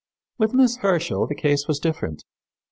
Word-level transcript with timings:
With 0.39 0.55
Miss 0.55 0.77
Herschel 0.77 1.27
the 1.27 1.35
case 1.35 1.67
was 1.67 1.77
different. 1.77 2.23